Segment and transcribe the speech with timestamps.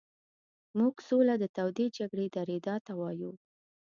[0.77, 3.31] موږ سوله د تودې جګړې درېدا ته وایو.